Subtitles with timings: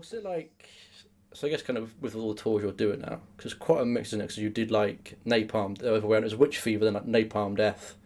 [0.00, 0.66] What's it like?
[1.34, 3.84] So I guess kind of with all the tours you're doing now, because quite a
[3.84, 4.28] mix, isn't it?
[4.28, 7.96] Because you did like Napalm, uh, when it was Witch Fever, then like Napalm Death,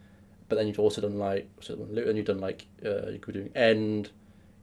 [0.49, 3.33] but then you've also done like, what's it, Luton, you've done like, uh, you could
[3.33, 4.09] be doing End,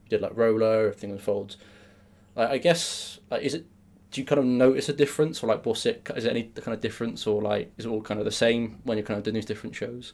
[0.03, 1.57] you did like Roller, everything unfolds.
[2.35, 3.65] Like, I guess, like, is it,
[4.11, 6.75] do you kind of notice a difference, or like, what's it, is there any kind
[6.75, 9.23] of difference, or like, is it all kind of the same when you're kind of
[9.23, 10.13] doing these different shows?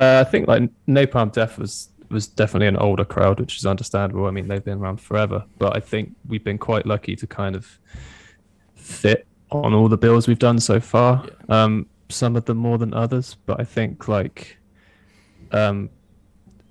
[0.00, 4.26] Uh, I think like Napalm Death was was definitely an older crowd, which is understandable.
[4.26, 7.56] I mean, they've been around forever, but I think we've been quite lucky to kind
[7.56, 7.78] of
[8.74, 11.24] fit on all the bills we've done so far.
[11.48, 11.64] Yeah.
[11.64, 14.58] Um, some of them more than others, but I think like
[15.50, 15.90] um,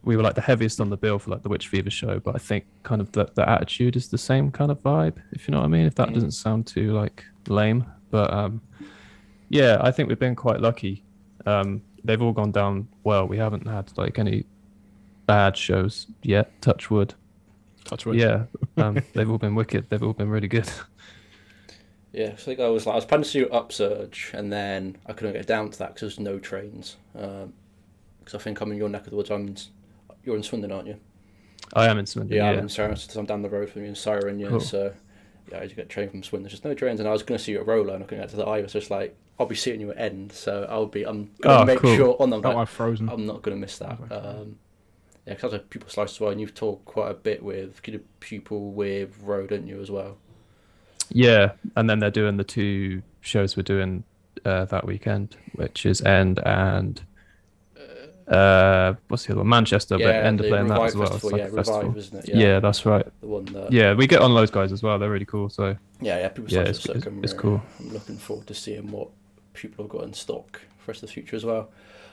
[0.03, 2.35] we were like the heaviest on the bill for like the Witch Fever show, but
[2.35, 5.51] I think kind of the, the attitude is the same kind of vibe, if you
[5.51, 5.85] know what I mean.
[5.85, 6.13] If that mm.
[6.13, 8.61] doesn't sound too like lame, but um,
[9.49, 11.03] yeah, I think we've been quite lucky.
[11.45, 13.27] Um, they've all gone down well.
[13.27, 14.45] We haven't had like any
[15.25, 16.61] bad shows yet.
[16.61, 17.13] Touch wood.
[17.85, 18.17] Touch wood.
[18.17, 18.45] Yeah,
[18.77, 19.89] um, they've all been wicked.
[19.89, 20.69] They've all been really good.
[22.13, 25.13] Yeah, I think I was like I was planning to do Upsurge, and then I
[25.13, 26.97] couldn't get down to that because there's no trains.
[27.13, 27.53] Because um,
[28.33, 29.31] I think I'm in your neck of the woods.
[29.31, 29.57] I'm in,
[30.23, 30.97] you're in Swindon, aren't you?
[31.73, 32.35] I am in Swindon.
[32.35, 32.57] Yeah, yeah.
[32.57, 34.39] I'm in Ciren, so I'm down the road from you in Ciren.
[34.39, 34.59] Yeah, cool.
[34.59, 34.93] so
[35.49, 36.43] yeah, I had to get a train from Swindon.
[36.43, 38.07] There's just no trains, and I was going to see you at Rolo, and I
[38.07, 38.67] couldn't get to the Ivor.
[38.67, 41.05] So it's like I'll be seeing you at End, so I'll be.
[41.05, 41.95] I'm going to oh, make cool.
[41.95, 42.41] sure on them.
[42.43, 43.09] Oh, I've frozen.
[43.09, 43.97] I'm not going to miss that.
[44.11, 44.57] Um,
[45.31, 47.41] yeah, because I was a Pupil Slicer as well, and you've talked quite a bit
[47.41, 47.81] with
[48.19, 50.17] pupil with Row, don't you, as well?
[51.09, 54.03] Yeah, and then they're doing the two shows we're doing
[54.45, 57.01] uh, that weekend, which is End and
[58.27, 59.49] uh, what's the other one?
[59.49, 61.11] Manchester, yeah, but End up playing that as well.
[61.11, 62.29] Festival, like yeah, Revive, isn't it?
[62.29, 62.37] Yeah.
[62.37, 62.59] yeah.
[62.59, 63.05] that's right.
[63.21, 63.71] The one that...
[63.71, 64.99] Yeah, we get on those guys as well.
[64.99, 65.49] They're really cool.
[65.49, 67.61] So yeah, yeah, people yeah, it's, it's, it's cool.
[67.79, 69.09] I'm looking forward to seeing what
[69.53, 71.69] people have got in stock for of the future as well.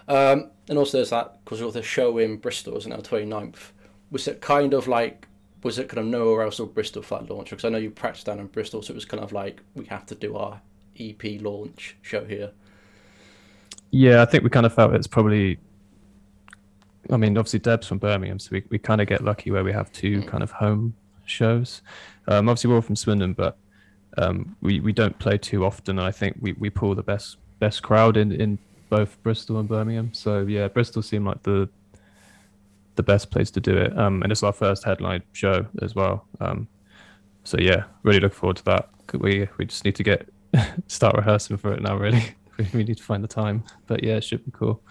[0.09, 3.73] Um, and also there's that because of the show in Bristol, isn't it, 29th?
[4.11, 5.29] Was it kind of like
[5.63, 7.51] was it kind of nowhere else or Bristol for that launch?
[7.51, 9.85] Because I know you practiced down in Bristol, so it was kind of like we
[9.87, 10.61] have to do our
[10.99, 12.53] EP launch show here.
[13.91, 15.59] Yeah, I think we kind of felt it's probably.
[17.11, 19.73] I mean, obviously Deb's from Birmingham, so we, we kind of get lucky where we
[19.73, 20.29] have two mm.
[20.29, 20.95] kind of home
[21.25, 21.81] shows.
[22.27, 23.57] Um, obviously, we're all from Swindon, but
[24.19, 25.99] um, we we don't play too often.
[25.99, 29.69] And I think we, we pull the best best crowd in in both Bristol and
[29.69, 30.13] Birmingham.
[30.13, 31.69] So yeah, Bristol seemed like the
[32.99, 33.97] the best place to do it.
[33.97, 36.27] Um, and it's our first headline show as well.
[36.41, 36.69] Um,
[37.45, 38.91] so yeah, really look forward to that.
[39.15, 40.29] We we just need to get
[40.89, 41.97] start rehearsing for it now.
[41.97, 42.23] Really,
[42.75, 43.65] we need to find the time.
[43.87, 44.83] But yeah, it should be cool.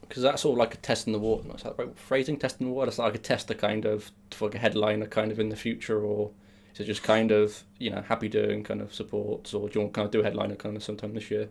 [0.00, 1.48] Because that's all like a test in the water.
[1.54, 1.96] Is that right?
[1.96, 2.88] Phrasing test in the water.
[2.88, 5.56] It's like a test to kind of for like a headliner kind of in the
[5.56, 6.30] future, or
[6.74, 9.80] is it just kind of you know happy doing kind of supports, or do you
[9.82, 11.48] want to kind of do a headliner kind of sometime this year?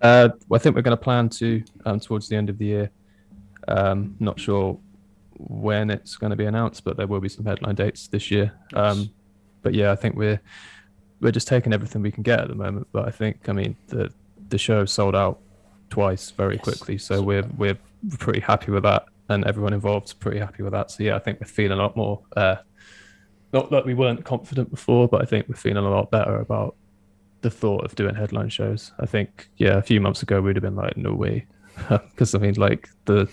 [0.00, 2.90] Uh, I think we're going to plan to um, towards the end of the year.
[3.66, 4.78] Um, not sure
[5.38, 8.52] when it's going to be announced, but there will be some headline dates this year.
[8.74, 9.10] Um,
[9.62, 10.40] but yeah, I think we're
[11.20, 12.86] we're just taking everything we can get at the moment.
[12.92, 14.12] But I think, I mean, the
[14.48, 15.40] the show sold out
[15.90, 16.64] twice very yes.
[16.64, 17.78] quickly, so we're we're
[18.18, 20.90] pretty happy with that, and everyone involved is pretty happy with that.
[20.90, 22.20] So yeah, I think we're feeling a lot more.
[22.36, 22.56] Uh,
[23.52, 26.76] not that we weren't confident before, but I think we're feeling a lot better about
[27.40, 28.92] the thought of doing headline shows.
[28.98, 31.46] I think yeah, a few months ago we'd have been like, no way,
[31.88, 33.28] because I mean like the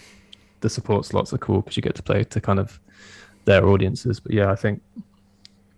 [0.62, 2.80] the support slots are cool because you get to play to kind of
[3.46, 4.20] their audiences.
[4.20, 4.82] But yeah, I think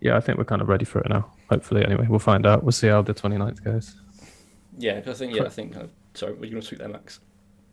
[0.01, 1.31] yeah, I think we're kind of ready for it now.
[1.49, 2.63] Hopefully, anyway, we'll find out.
[2.63, 3.95] We'll see how the 29th goes.
[4.77, 5.75] Yeah, I think yeah, I think.
[5.75, 7.19] Uh, sorry, were you going to speak there, Max?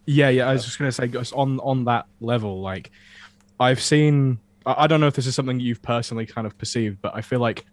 [0.06, 0.48] Yeah, yeah.
[0.48, 2.90] I was just going to say, guys, on on that level, like
[3.60, 4.38] I've seen.
[4.66, 7.38] I don't know if this is something you've personally kind of perceived, but I feel
[7.38, 7.66] like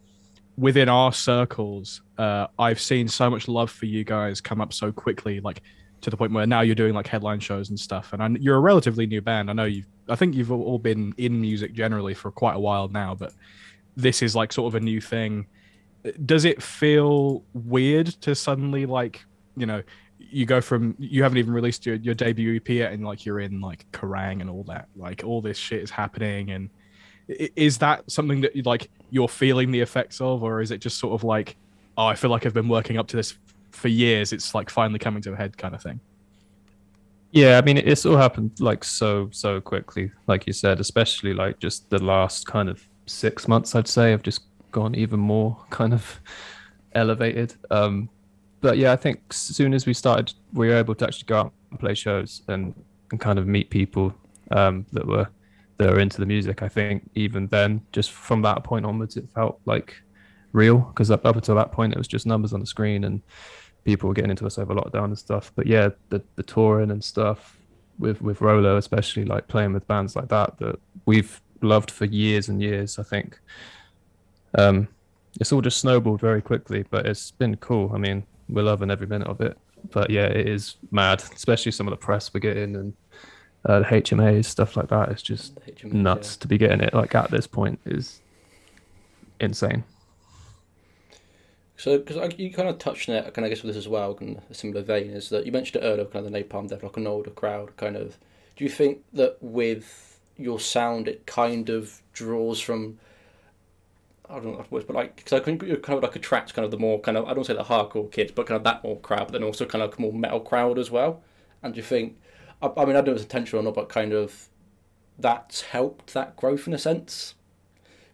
[0.58, 4.92] within our circles, uh, I've seen so much love for you guys come up so
[4.92, 5.62] quickly, like
[6.02, 8.14] to the point where now you're doing like headline shows and stuff.
[8.14, 9.50] And I, you're a relatively new band.
[9.50, 12.88] I know you've, I think you've all been in music generally for quite a while
[12.88, 13.34] now, but
[13.96, 15.48] this is like sort of a new thing.
[16.26, 19.24] Does it feel weird to suddenly like,
[19.56, 19.84] you know,
[20.18, 23.40] you go from you haven't even released your, your debut EP yet and like you're
[23.40, 26.70] in like Kerrang and all that, like all this shit is happening and
[27.56, 31.14] is that something that like you're feeling the effects of or is it just sort
[31.14, 31.56] of like
[31.98, 33.38] oh i feel like i've been working up to this
[33.72, 36.00] for years it's like finally coming to a head kind of thing?
[37.32, 41.60] Yeah i mean it's all happened like so so quickly like you said especially like
[41.60, 44.42] just the last kind of six months i'd say I've just
[44.72, 46.20] gone even more kind of
[46.94, 47.56] elevated.
[47.70, 48.10] Um
[48.60, 51.40] but yeah i think as soon as we started we were able to actually go
[51.40, 52.76] out and play shows and
[53.12, 54.14] and kind of meet people
[54.52, 55.28] um that were
[55.82, 56.62] that are into the music.
[56.62, 59.96] I think even then, just from that point onwards, it felt like
[60.54, 63.22] real because up, up until that point, it was just numbers on the screen and
[63.84, 65.52] people were getting into us over lockdown and stuff.
[65.56, 67.58] But yeah, the the touring and stuff
[67.98, 72.48] with with Rolo, especially like playing with bands like that, that we've loved for years
[72.48, 73.00] and years.
[73.00, 73.40] I think
[74.56, 74.88] um,
[75.40, 77.92] it's all just snowballed very quickly, but it's been cool.
[77.92, 79.58] I mean, we're loving every minute of it.
[79.90, 82.94] But yeah, it is mad, especially some of the press we're getting and
[83.66, 85.10] uh, the HMAs stuff like that.
[85.10, 86.42] It's just HMAs, nuts yeah.
[86.42, 88.22] to be getting it like at this point is
[89.40, 89.84] insane.
[91.78, 94.16] So, because you kind of touched on it, kind of guess with this as well,
[94.22, 96.84] in a similar vein, is that you mentioned it earlier, kind of the Napalm Death,
[96.84, 98.20] like an older crowd, kind of.
[98.56, 103.00] Do you think that with your sound, it kind of draws from,
[104.30, 106.52] I don't know what words, but like, because I think it kind of like attracts
[106.52, 108.64] kind of the more kind of, I don't say the hardcore kids, but kind of
[108.64, 111.24] that more crowd, but then also kind of more metal crowd as well.
[111.64, 112.16] And do you think,
[112.62, 114.50] I, I mean, I don't know if it's intentional or not, but kind of
[115.20, 117.36] that's helped that growth in a sense?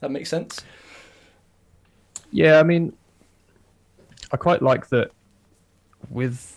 [0.02, 0.62] That makes sense?
[2.32, 2.94] Yeah, I mean,
[4.32, 5.12] I quite like that
[6.10, 6.54] with.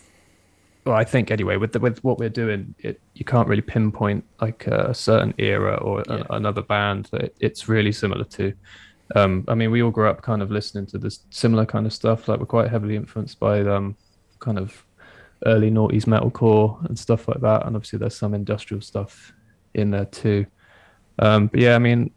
[0.83, 4.23] Well, I think anyway, with the, with what we're doing, it you can't really pinpoint
[4.41, 6.23] like a certain era or a- Yeah.
[6.31, 8.53] another band that it, it's really similar to.
[9.15, 11.93] Um, I mean, we all grew up kind of listening to this similar kind of
[11.93, 12.27] stuff.
[12.27, 13.95] Like we're quite heavily influenced by um,
[14.39, 14.83] kind of
[15.45, 17.65] early noughties metalcore and stuff like that.
[17.65, 19.33] And obviously, there's some industrial stuff
[19.73, 20.45] in there too.
[21.19, 22.11] Um, but yeah, I mean,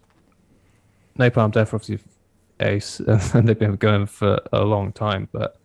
[1.18, 1.98] Napalm Death obviously
[2.60, 3.00] ace,
[3.34, 5.28] and they've been going for a long time.
[5.32, 5.56] But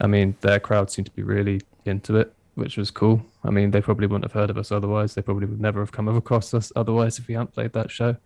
[0.00, 3.22] I mean, their crowd seemed to be really into it, which was cool.
[3.44, 5.14] I mean, they probably wouldn't have heard of us otherwise.
[5.14, 8.16] They probably would never have come across us otherwise if we hadn't played that show.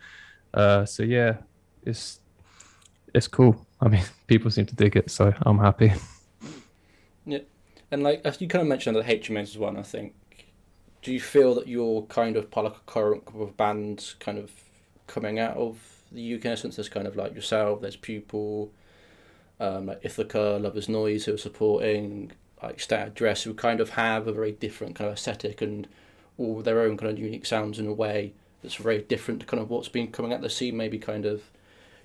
[0.54, 1.38] Uh, so yeah,
[1.84, 2.20] it's
[3.14, 3.66] it's cool.
[3.80, 5.92] I mean, people seem to dig it, so I'm happy.
[7.92, 10.14] And like as you kind of mentioned the HMAs as well, I think.
[11.02, 14.38] Do you feel that you're kind of part of a current group of bands kind
[14.38, 14.50] of
[15.06, 15.78] coming out of
[16.10, 18.70] the UK since there's kind of like yourself, there's Pupil,
[19.60, 24.26] um, like Ithaca, Lovers Noise who are supporting, like Static Dress who kind of have
[24.26, 25.88] a very different kind of aesthetic and
[26.38, 29.62] all their own kind of unique sounds in a way that's very different to kind
[29.62, 31.42] of what's been coming out the scene maybe kind of,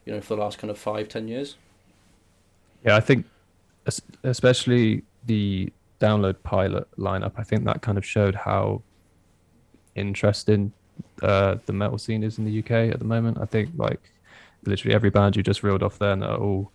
[0.06, 1.56] you know, for the last kind of five, ten years.
[2.84, 3.26] Yeah, I think
[4.24, 8.82] especially the download pilot lineup, I think that kind of showed how
[9.96, 10.72] interesting
[11.22, 13.38] uh, the metal scene is in the UK at the moment.
[13.42, 14.12] I think like
[14.66, 16.72] literally every band you just reeled off then are all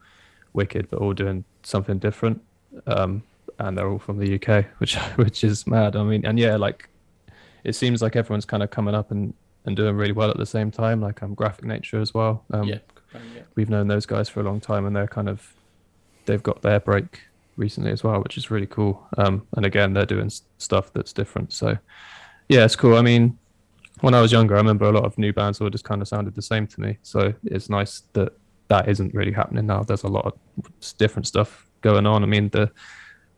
[0.52, 2.42] wicked, but all doing something different.
[2.86, 3.22] Um,
[3.58, 5.96] and they're all from the UK, which which is mad.
[5.96, 6.88] I mean, and yeah, like
[7.64, 9.34] it seems like everyone's kind of coming up and,
[9.66, 11.00] and doing really well at the same time.
[11.00, 12.44] Like I'm um, Graphic Nature as well.
[12.50, 12.78] Um, yeah.
[13.14, 13.42] yeah.
[13.54, 15.54] we've known those guys for a long time and they're kind of
[16.24, 17.20] they've got their break
[17.56, 19.06] recently as well which is really cool.
[19.18, 21.52] Um and again they're doing stuff that's different.
[21.52, 21.76] So
[22.48, 22.96] yeah it's cool.
[22.96, 23.38] I mean
[24.00, 26.08] when i was younger i remember a lot of new bands all just kind of
[26.08, 26.98] sounded the same to me.
[27.02, 28.32] So it's nice that
[28.68, 29.82] that isn't really happening now.
[29.82, 30.32] There's a lot of
[30.96, 32.22] different stuff going on.
[32.22, 32.70] I mean the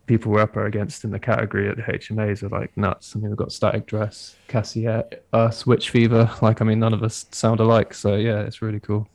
[0.06, 3.14] people we're up against in the category at the hmas are like nuts.
[3.14, 6.30] I mean we've got static dress Cassyette us witch fever.
[6.40, 7.94] Like i mean none of us sound alike.
[7.94, 9.08] So yeah it's really cool.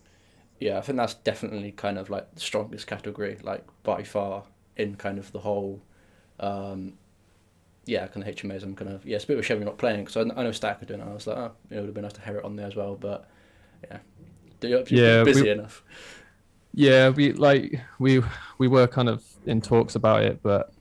[0.60, 4.44] Yeah, I think that's definitely kind of like the strongest category, like by far
[4.80, 5.82] in kind of the whole,
[6.40, 6.94] um,
[7.86, 8.64] yeah, kind of HMAs.
[8.64, 10.22] I'm kind of yeah, it's a bit of a shame you're not playing because I,
[10.40, 11.08] I know Stack are doing it.
[11.08, 12.56] I was like, oh, you know, it would have been nice to hear it on
[12.56, 13.30] there as well, but
[13.84, 14.00] yeah,
[14.60, 15.84] do you're Yeah, busy we- enough.
[16.74, 18.22] Yeah, we like we
[18.60, 20.72] we were kind of in talks about it, but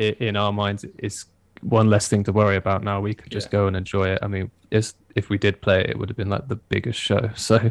[0.00, 1.26] i in our minds, it's
[1.62, 3.00] one less thing to worry about now.
[3.00, 3.50] We could just Yeah.
[3.50, 4.18] go and enjoy it.
[4.22, 6.98] I mean, it's, if we did play it, it would have been like the biggest
[7.00, 7.30] show.
[7.36, 7.70] So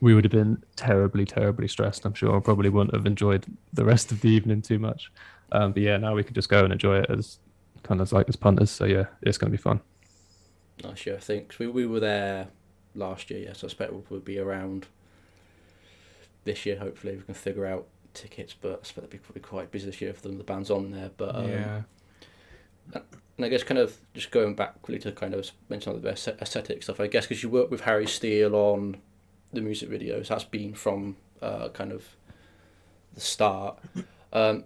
[0.00, 2.04] we would have been terribly, terribly stressed.
[2.04, 2.36] I'm sure.
[2.36, 5.10] I probably wouldn't have enjoyed the rest of the evening too much.
[5.52, 7.38] Um, but yeah, now we can just go and enjoy it as
[7.82, 8.70] kind of like as punters.
[8.70, 9.80] So yeah, it's going to be fun.
[10.84, 11.14] Nice, yeah.
[11.14, 12.48] I think 'cause we we were there
[12.94, 13.40] last year.
[13.40, 14.86] Yes, I expect we'll probably be around
[16.44, 16.76] this year.
[16.78, 20.00] Hopefully, we can figure out tickets, but I expect they'll be probably quite busy this
[20.00, 20.38] year for them.
[20.38, 21.82] The band's on there, but um, yeah.
[22.92, 26.08] And I guess kind of just going back quickly to kind of mention all the
[26.10, 27.00] aesthetic stuff.
[27.00, 28.96] I guess because you work with Harry Steele on
[29.56, 32.04] the music videos, that's been from uh, kind of
[33.14, 33.78] the start.
[34.32, 34.64] Um,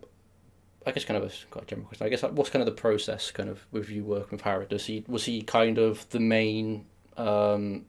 [0.86, 2.06] I guess kind of a quite general question.
[2.06, 4.66] I guess what's kind of the process kind of with you working with Harry?
[4.66, 6.86] Does he was he kind of the main?
[7.16, 7.86] Um,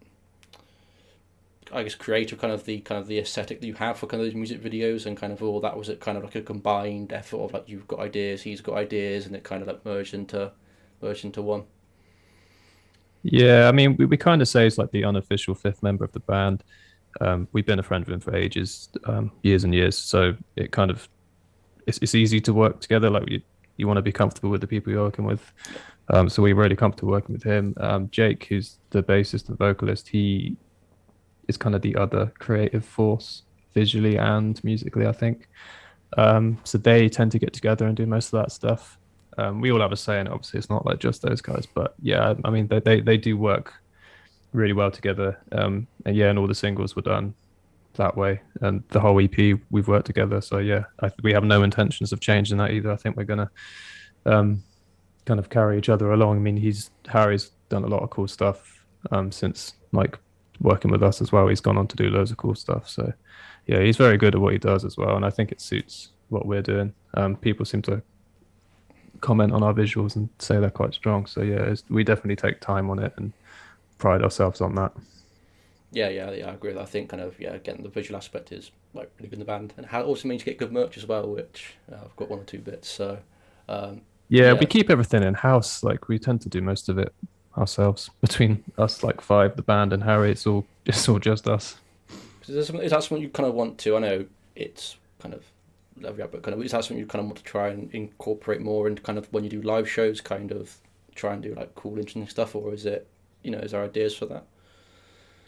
[1.73, 4.21] I guess creator kind of the kind of the aesthetic that you have for kind
[4.21, 6.41] of those music videos and kind of all that was it kind of like a
[6.41, 9.85] combined effort of like you've got ideas, he's got ideas, and it kind of like
[9.85, 10.51] merged into
[11.01, 11.63] merged into one.
[13.23, 16.11] Yeah, I mean, we, we kind of say it's like the unofficial fifth member of
[16.11, 16.63] the band.
[17.19, 19.97] Um, we've been a friend of him for ages, um, years and years.
[19.97, 21.09] So it kind of
[21.87, 23.09] it's, it's easy to work together.
[23.09, 23.41] Like you,
[23.77, 25.51] you want to be comfortable with the people you're working with.
[26.09, 27.73] Um, so we're really comfortable working with him.
[27.79, 30.55] Um, Jake, who's the bassist and vocalist, he
[31.47, 35.47] is kind of the other creative force visually and musically, I think.
[36.17, 38.97] Um, so they tend to get together and do most of that stuff.
[39.37, 40.27] Um, we all have a say it.
[40.27, 43.37] Obviously, it's not like just those guys, but yeah, I mean, they, they, they do
[43.37, 43.73] work
[44.53, 45.39] really well together.
[45.51, 47.33] Um, and yeah, and all the singles were done
[47.95, 50.41] that way, and the whole EP we've worked together.
[50.41, 52.91] So yeah, I, we have no intentions of changing that either.
[52.91, 53.51] I think we're gonna
[54.25, 54.63] um,
[55.25, 56.37] kind of carry each other along.
[56.37, 60.17] I mean, he's Harry's done a lot of cool stuff um, since like
[60.59, 61.47] working with us as well.
[61.47, 62.87] He's gone on to do loads of cool stuff.
[62.89, 63.11] So
[63.67, 66.09] yeah, he's very good at what he does as well, and I think it suits
[66.29, 66.93] what we're doing.
[67.15, 68.01] Um, people seem to
[69.19, 71.25] comment on our visuals and say they're quite strong.
[71.25, 73.33] So yeah, we definitely take time on it and
[74.01, 74.91] pride ourselves on that.
[75.91, 76.77] Yeah, yeah, yeah, I agree.
[76.77, 79.45] I think kind of yeah, again, the visual aspect is like really good in the
[79.45, 82.15] band, and how it also means you get good merch as well, which uh, I've
[82.15, 82.89] got one or two bits.
[82.89, 83.19] So
[83.69, 85.83] um, yeah, yeah, we keep everything in house.
[85.83, 87.13] Like we tend to do most of it
[87.57, 90.31] ourselves between us, like five, the band and Harry.
[90.31, 91.75] It's all it's all just us.
[92.47, 93.95] Is, is that something you kind of want to?
[93.95, 95.43] I know it's kind of
[96.01, 98.87] but kind of is that something you kind of want to try and incorporate more
[98.87, 100.75] into kind of when you do live shows, kind of
[101.13, 103.07] try and do like cool, interesting stuff, or is it
[103.43, 104.45] you know is there ideas for that?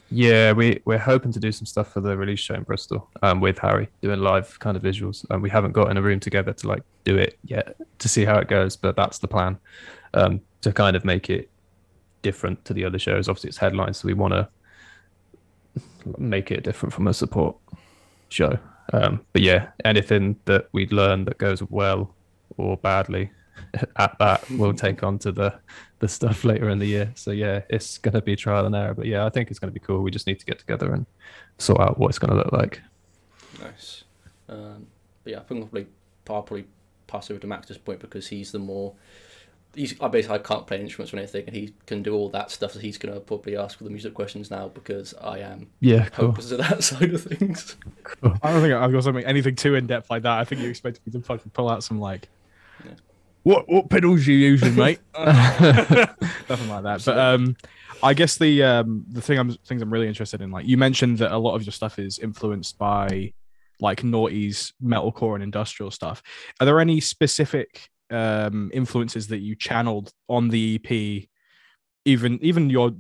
[0.09, 3.39] Yeah, we we're hoping to do some stuff for the release show in Bristol um,
[3.39, 5.23] with Harry, doing live kind of visuals.
[5.23, 8.07] And um, we haven't got in a room together to like do it yet to
[8.07, 9.57] see how it goes, but that's the plan
[10.13, 11.49] um, to kind of make it
[12.21, 13.27] different to the other shows.
[13.27, 14.47] Obviously, it's headlines, so we want to
[16.17, 17.55] make it different from a support
[18.29, 18.57] show.
[18.91, 22.13] Um, but yeah, anything that we'd learn that goes well
[22.57, 23.31] or badly
[23.97, 25.59] at that, we'll take on to the
[25.99, 27.11] the stuff later in the year.
[27.15, 28.93] So yeah, it's gonna be trial and error.
[28.93, 30.01] But yeah, I think it's gonna be cool.
[30.01, 31.05] We just need to get together and
[31.57, 32.81] sort out what it's gonna look like.
[33.61, 34.03] Nice.
[34.49, 34.87] Um,
[35.23, 35.87] but yeah, I think probably
[36.25, 36.65] probably
[37.07, 38.93] pass over to Max at this point because he's the more
[39.75, 42.51] he's I basically I can't play instruments or anything, and he can do all that
[42.51, 42.73] stuff.
[42.73, 46.27] So he's gonna probably ask all the music questions now because I am yeah cool.
[46.27, 47.75] hopeless at that side of things.
[48.03, 48.37] Cool.
[48.41, 50.39] I don't think I've got something anything too in depth like that.
[50.39, 52.29] I think you expect me to fucking pull out some like.
[53.43, 54.99] What what pedals you using, mate?
[55.19, 57.03] Nothing like that.
[57.05, 57.55] But um,
[58.01, 61.19] I guess the um the thing I'm things I'm really interested in, like you mentioned
[61.19, 63.33] that a lot of your stuff is influenced by
[63.79, 66.23] like noughties metalcore and industrial stuff.
[66.59, 71.27] Are there any specific um, influences that you channeled on the EP,
[72.05, 72.91] even even your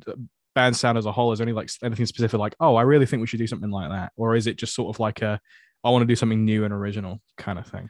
[0.55, 3.21] band sound as a whole, is any like anything specific like, oh, I really think
[3.21, 5.39] we should do something like that, or is it just sort of like a,
[5.83, 7.89] I want to do something new and original kind of thing?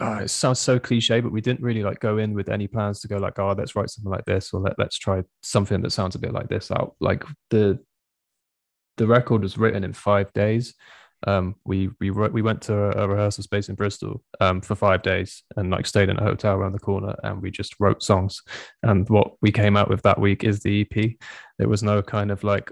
[0.00, 3.00] Oh, it sounds so cliche, but we didn't really like go in with any plans
[3.00, 5.90] to go like, oh, let's write something like this, or let, let's try something that
[5.90, 6.94] sounds a bit like this out.
[7.00, 7.80] Like the
[8.96, 10.74] the record was written in five days,
[11.26, 15.42] um, we we we went to a rehearsal space in Bristol um, for five days
[15.56, 18.42] and like stayed in a hotel around the corner and we just wrote songs.
[18.82, 21.12] And what we came out with that week is the EP.
[21.58, 22.70] There was no kind of like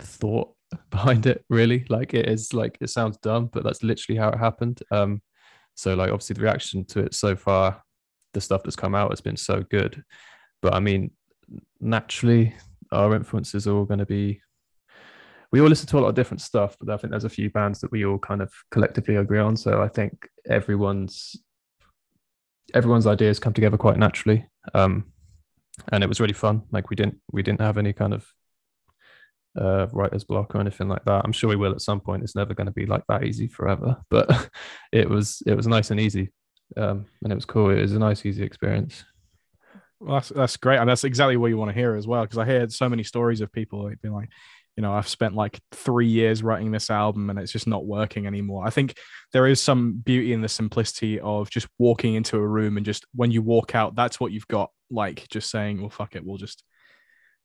[0.00, 0.52] thought
[0.90, 1.86] behind it really.
[1.88, 4.82] Like it is like it sounds dumb, but that's literally how it happened.
[4.90, 5.22] Um,
[5.80, 7.82] so like obviously the reaction to it so far,
[8.34, 10.04] the stuff that's come out has been so good.
[10.60, 11.10] But I mean,
[11.80, 12.54] naturally,
[12.92, 14.42] our influences are all going to be
[15.52, 17.48] we all listen to a lot of different stuff, but I think there's a few
[17.48, 19.56] bands that we all kind of collectively agree on.
[19.56, 21.34] So I think everyone's
[22.74, 25.06] everyone's ideas come together quite naturally, um,
[25.92, 26.62] and it was really fun.
[26.70, 28.26] Like we didn't we didn't have any kind of
[29.58, 31.22] uh, writer's block or anything like that.
[31.24, 32.22] I'm sure we will at some point.
[32.22, 34.50] It's never going to be like that easy forever, but
[34.92, 36.30] it was it was nice and easy,
[36.76, 37.70] um, and it was cool.
[37.70, 39.04] It was a nice easy experience.
[39.98, 42.22] Well, that's that's great, and that's exactly what you want to hear as well.
[42.22, 44.30] Because I heard so many stories of people being like,
[44.76, 48.26] you know, I've spent like three years writing this album and it's just not working
[48.26, 48.66] anymore.
[48.66, 48.96] I think
[49.32, 53.04] there is some beauty in the simplicity of just walking into a room and just
[53.14, 54.70] when you walk out, that's what you've got.
[54.90, 56.64] Like just saying, well, fuck it, we'll just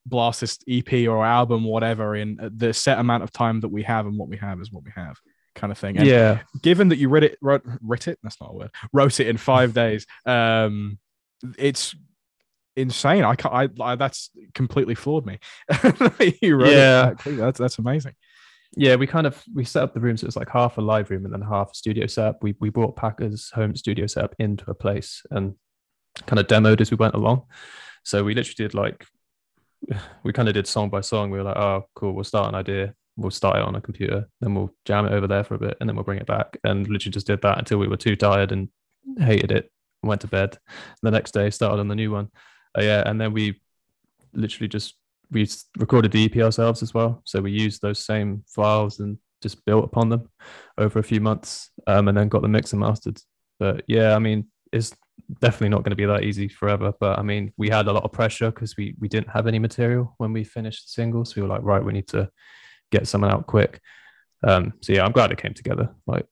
[0.06, 4.06] blast this EP or album, whatever, in the set amount of time that we have,
[4.06, 5.18] and what we have is what we have,
[5.56, 5.98] kind of thing.
[5.98, 6.42] And yeah.
[6.62, 8.20] Given that you read it, wrote, writ it.
[8.24, 8.72] That's not a word.
[8.94, 10.06] Wrote it in five days.
[10.26, 11.00] Um,
[11.58, 11.96] it's
[12.76, 13.24] insane.
[13.24, 13.80] I can't.
[13.82, 15.40] I, I that's completely floored me.
[16.42, 18.14] you wrote yeah, that's that's amazing.
[18.78, 21.10] Yeah, we kind of we set up the room so it's like half a live
[21.10, 22.44] room and then half a studio setup.
[22.44, 25.56] We we brought Packer's home studio setup into a place and
[26.26, 27.44] kind of demoed as we went along.
[28.04, 29.06] So we literally did like
[30.24, 31.32] we kind of did song by song.
[31.32, 34.28] We were like, oh, cool, we'll start an idea, we'll start it on a computer,
[34.42, 36.58] then we'll jam it over there for a bit, and then we'll bring it back.
[36.64, 38.70] And literally just did that until we were too tired and
[39.20, 39.72] hated it,
[40.04, 40.58] went to bed.
[41.02, 42.30] The next day, started on the new one.
[42.78, 43.62] Uh, yeah, and then we
[44.34, 44.96] literally just
[45.32, 47.22] we recorded the EP ourselves as well.
[47.26, 50.30] So we used those same files and just built upon them
[50.78, 53.20] over a few months, um, and then got the mix and mastered.
[53.60, 54.94] But yeah, I mean, it's
[55.40, 56.94] definitely not going to be that easy forever.
[57.00, 59.60] But I mean, we had a lot of pressure because we we didn't have any
[59.60, 62.30] material when we finished the single, so we were like, right, we need to
[62.92, 63.80] get someone out quick.
[64.44, 65.90] Um, so yeah, I'm glad it came together.
[66.06, 66.26] Like,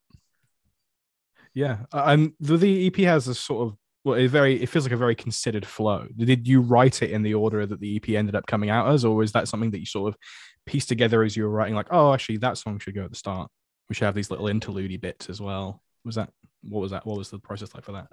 [1.54, 4.92] yeah, and the, the EP has a sort of well, it very it feels like
[4.94, 6.08] a very considered flow.
[6.16, 9.06] Did you write it in the order that the EP ended up coming out as,
[9.06, 10.20] or was that something that you sort of
[10.66, 11.75] pieced together as you were writing?
[11.75, 13.50] Like, oh, actually, that song should go at the start.
[13.90, 15.82] We should have these little interlude bits as well.
[16.04, 16.30] Was that
[16.63, 17.06] what was that?
[17.06, 18.08] What was the process like for that?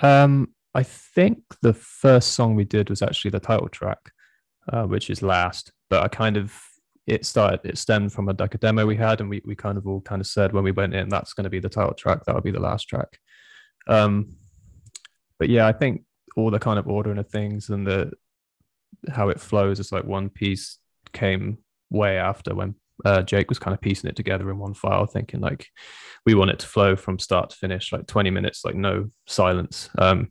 [0.00, 3.98] Um, I think the first song we did was actually the title track,
[4.72, 5.72] uh, which is last.
[5.88, 6.54] But I kind of
[7.06, 9.78] it started it stemmed from a like a demo we had, and we we kind
[9.78, 11.94] of all kind of said when we went in that's going to be the title
[11.94, 12.24] track.
[12.24, 13.18] that'll be the last track.
[13.86, 14.36] Um,
[15.38, 16.02] but yeah, I think
[16.36, 18.12] all the kind of ordering of things and the
[19.12, 20.78] how it flows is like one piece
[21.12, 21.58] came
[21.90, 22.74] way after when
[23.04, 25.68] uh, Jake was kind of piecing it together in one file, thinking like
[26.26, 29.90] we want it to flow from start to finish, like 20 minutes, like no silence.
[29.98, 30.28] Um,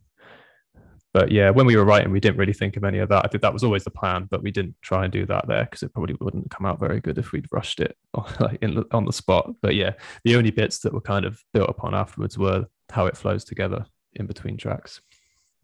[1.13, 3.24] but yeah, when we were writing, we didn't really think of any of that.
[3.24, 5.65] I think that was always the plan, but we didn't try and do that there
[5.65, 7.96] because it probably wouldn't come out very good if we'd rushed it
[8.39, 9.53] like in, on the spot.
[9.62, 9.93] But yeah,
[10.24, 13.86] the only bits that were kind of built upon afterwards were how it flows together
[14.15, 15.01] in between tracks.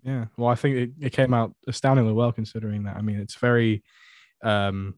[0.04, 2.96] Yeah, well, I think it, it came out astoundingly well considering that.
[2.96, 3.84] I mean, it's very,
[4.44, 4.96] um,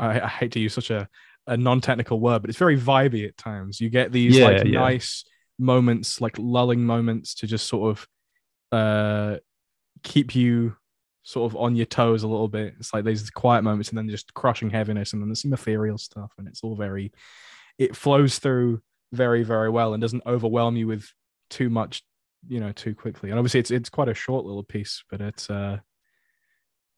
[0.00, 1.08] I, I hate to use such a,
[1.46, 3.80] a non-technical word, but it's very vibey at times.
[3.80, 4.64] You get these Yeah, like yeah.
[4.64, 5.24] nice
[5.58, 8.08] moments, like lulling moments to just sort of
[8.72, 9.38] uh
[10.02, 10.76] keep you
[11.22, 12.74] sort of on your toes a little bit.
[12.78, 15.98] It's like there's quiet moments and then just crushing heaviness and then there's some ethereal
[15.98, 17.12] stuff and it's all very
[17.78, 21.10] it flows through very, very well and doesn't overwhelm you with
[21.50, 22.02] too much,
[22.48, 23.30] you know, too quickly.
[23.30, 25.78] And obviously it's it's quite a short little piece, but it's uh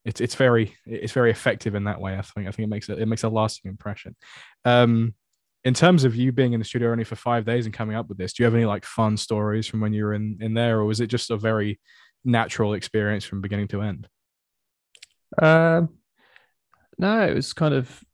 [0.05, 2.17] it's it's very it's very effective in that way.
[2.17, 4.17] I think I think it makes it it makes a lasting impression.
[4.65, 5.15] Um
[5.65, 8.09] in terms of you being in the studio only for five days and coming up
[8.09, 10.55] with this, do you have any like fun stories from when you were in in
[10.55, 11.79] there, or was it just a very
[12.25, 14.09] natural experience from beginning to end?
[15.41, 15.91] Um,
[16.99, 18.05] no, it was kind of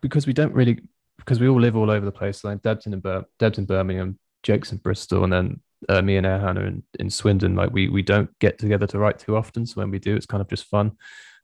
[0.00, 0.80] because we don't really
[1.16, 2.42] because we all live all over the place.
[2.42, 6.26] Like Deb's in Bir- Deb's in Birmingham, Jake's in Bristol, and then uh, me and
[6.26, 7.54] Airhanna in, in Swindon.
[7.56, 10.26] Like we we don't get together to write too often, so when we do, it's
[10.26, 10.92] kind of just fun.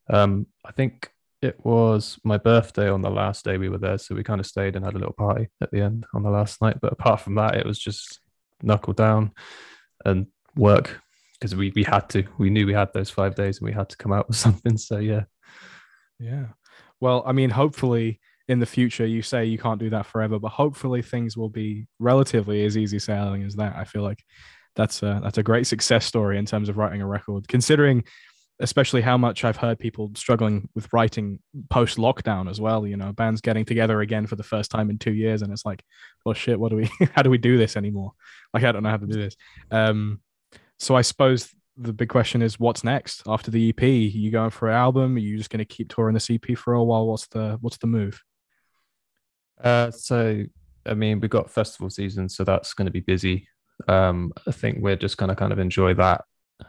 [0.09, 1.11] Um, I think
[1.43, 4.47] it was my birthday on the last day we were there, so we kind of
[4.47, 6.79] stayed and had a little party at the end on the last night.
[6.81, 8.21] But apart from that, it was just
[8.63, 9.33] knuckle down
[10.05, 11.01] and work
[11.35, 12.25] because we we had to.
[12.39, 14.77] We knew we had those five days, and we had to come out with something.
[14.77, 15.25] So yeah.
[16.19, 16.47] Yeah.
[17.01, 20.51] Well, I mean, hopefully in the future, you say you can't do that forever, but
[20.51, 23.75] hopefully things will be relatively as easy sailing as that.
[23.77, 24.23] I feel like
[24.77, 28.05] that's a that's a great success story in terms of writing a record, considering
[28.61, 32.87] especially how much I've heard people struggling with writing post lockdown as well.
[32.87, 35.67] You know, bands getting together again for the first time in two years, and it's
[35.67, 35.83] like,
[36.25, 36.91] well, shit, what do we?
[37.15, 38.13] how do we do this anymore?
[38.55, 39.37] Like, I don't know how to do this.
[39.71, 40.21] Um,
[40.79, 43.83] so I suppose the big question is, what's next after the EP?
[43.83, 45.17] Are you going for an album?
[45.17, 47.07] Are you just going to keep touring the EP for a while?
[47.07, 48.23] What's the what's the move?
[49.63, 50.45] Uh, so
[50.87, 53.49] I mean, we've got festival season, so that's going to be busy.
[53.89, 56.25] Um, I think we're just going to kind of enjoy that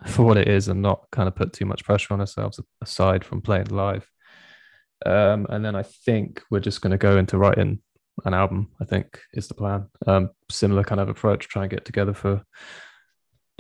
[0.06, 3.24] for what it is and not kind of put too much pressure on ourselves aside
[3.24, 4.10] from playing live.
[5.06, 7.82] Um, and then I think we're just going to go into writing
[8.26, 8.70] an album.
[8.82, 9.88] I think is the plan.
[10.06, 12.44] Um, similar kind of approach, try and get together for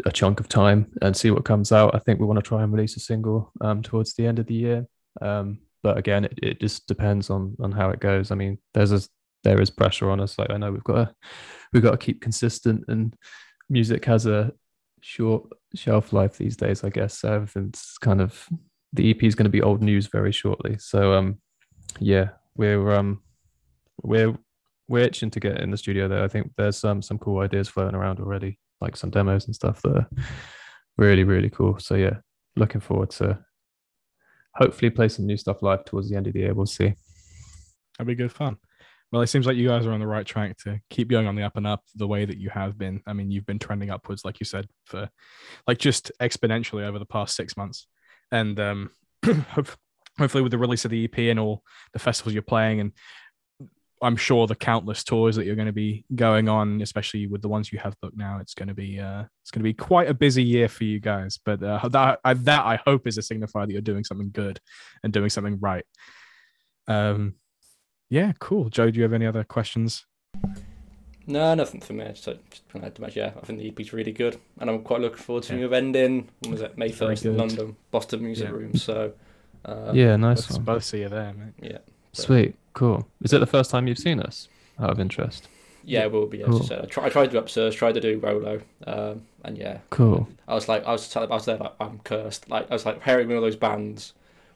[0.05, 1.95] a chunk of time and see what comes out.
[1.95, 4.47] I think we want to try and release a single um, towards the end of
[4.47, 4.87] the year.
[5.21, 8.31] Um, but again, it, it just depends on on how it goes.
[8.31, 9.01] I mean, there's a
[9.47, 10.37] there is pressure on us.
[10.37, 11.15] Like I know we've got to
[11.71, 13.15] we've got to keep consistent, and
[13.69, 14.51] music has a
[15.01, 16.83] short shelf life these days.
[16.83, 18.47] I guess so everything's kind of
[18.93, 20.77] the EP is going to be old news very shortly.
[20.79, 21.39] So um,
[21.99, 23.21] yeah, we're um
[24.03, 24.37] we're
[24.89, 26.23] we're itching to get in the studio there.
[26.23, 29.81] I think there's some some cool ideas floating around already, like some demos and stuff
[29.83, 30.09] that are
[30.97, 31.79] really really cool.
[31.79, 32.17] So yeah,
[32.57, 33.39] looking forward to
[34.55, 36.53] hopefully play some new stuff live towards the end of the year.
[36.53, 36.95] We'll see.
[37.97, 38.57] That'd be good fun.
[39.11, 41.35] Well, it seems like you guys are on the right track to keep going on
[41.35, 43.01] the up and up the way that you have been.
[43.07, 45.09] I mean, you've been trending upwards, like you said, for
[45.65, 47.87] like just exponentially over the past six months.
[48.31, 48.91] And um,
[49.25, 52.91] hopefully, with the release of the EP and all the festivals you're playing, and
[54.01, 57.47] I'm sure the countless tours that you're going to be going on, especially with the
[57.47, 60.09] ones you have booked now, it's going to be uh, it's going to be quite
[60.09, 61.39] a busy year for you guys.
[61.43, 64.59] But uh, that I, that I hope is a signifier that you're doing something good
[65.03, 65.85] and doing something right.
[66.87, 67.35] Um,
[68.09, 68.69] yeah, cool.
[68.69, 70.05] Joe, do you have any other questions?
[71.29, 72.11] No, nothing for me.
[72.15, 75.01] So, just wanted to mention, yeah, I think the EP's really good, and I'm quite
[75.01, 75.59] looking forward to Yeah.
[75.59, 76.29] new event in.
[76.39, 76.77] When was it?
[76.77, 77.35] May first in.
[77.35, 78.53] London, Boston Music Yeah.
[78.53, 78.73] Room.
[78.75, 79.11] So,
[79.65, 80.63] uh, yeah, nice Let's one.
[80.63, 81.53] both see you there, mate.
[81.71, 81.79] yeah,
[82.13, 83.07] Sweet, cool.
[83.21, 84.47] Is it the first time you've seen us?
[84.79, 85.47] Out of interest.
[85.83, 86.41] yeah, it will be.
[86.43, 86.61] As Cool.
[86.61, 89.57] I said, I, try, I tried to do upstairs, tried to do Rolo, um, and
[89.57, 90.27] yeah, Cool.
[90.47, 92.49] I was like, I was, telling, I was there like, I'm cursed.
[92.49, 94.13] Like, I was like hearing one of those bands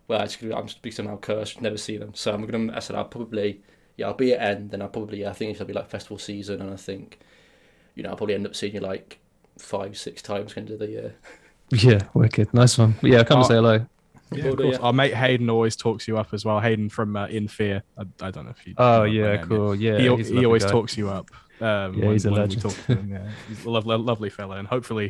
[0.07, 2.13] where I just, I'm just be somehow cursed, never see them.
[2.13, 2.73] So I'm gonna.
[2.75, 3.61] I said I'll probably,
[3.97, 4.71] yeah, I'll be at end.
[4.71, 7.19] Then I'll probably, yeah, I think it'll be like festival season, and I think,
[7.95, 9.19] you know, I'll probably end up seeing you like
[9.59, 11.15] five, six times end of the year.
[11.71, 12.53] Yeah, wicked.
[12.53, 12.95] Nice one.
[13.01, 13.87] Yeah, come Oh, and say hello.
[14.31, 14.77] Yeah, of course.
[14.77, 14.77] yeah.
[14.79, 16.59] Our mate Hayden always talks you up as well.
[16.59, 17.83] Hayden from uh, In Fear.
[17.97, 18.75] I, I don't know if you.
[18.77, 19.75] Oh you know my yeah, name, cool.
[19.75, 20.71] Yeah, he, he always guy.
[20.71, 21.29] talks you up.
[21.61, 22.61] Um, Yeah, when, he's a when we legend.
[22.63, 23.29] talk to him, yeah.
[23.47, 25.05] He's a lovely, lovely fellow, and hopefully,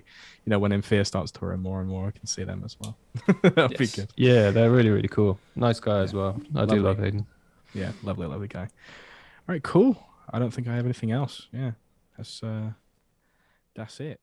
[0.46, 2.78] you know, when In Fear starts touring more and more, I can see them as
[2.80, 2.98] well.
[3.42, 4.10] That'll be good.
[4.18, 5.40] Yeah, they're really really cool.
[5.56, 6.40] Nice guy as well.
[6.56, 6.76] I Lovely.
[6.78, 7.26] do love Hayden.
[7.74, 8.64] Yeah, lovely, lovely guy.
[8.64, 8.68] All
[9.48, 9.98] right, cool.
[10.30, 11.48] I don't think I have anything else.
[11.54, 11.72] Yeah,
[12.18, 12.72] that's uh,
[13.76, 14.20] that's it.